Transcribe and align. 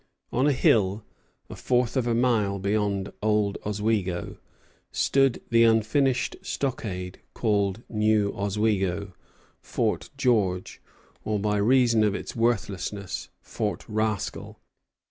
On 0.33 0.47
a 0.47 0.51
hill, 0.51 1.03
a 1.47 1.55
fourth 1.55 1.95
of 1.95 2.07
a 2.07 2.15
mile 2.15 2.57
beyond 2.57 3.13
Old 3.21 3.59
Oswego, 3.63 4.37
stood 4.91 5.39
the 5.51 5.63
unfinished 5.63 6.35
stockade 6.41 7.19
called 7.35 7.83
New 7.87 8.33
Oswego, 8.35 9.13
Fort 9.61 10.09
George, 10.17 10.81
or, 11.23 11.37
by 11.37 11.57
reason 11.57 12.03
of 12.03 12.15
its 12.15 12.35
worthlessness, 12.35 13.29
Fort 13.41 13.85
Rascal. 13.87 14.59